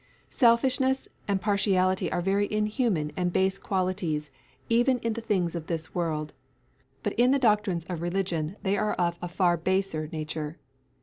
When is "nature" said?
10.11-10.57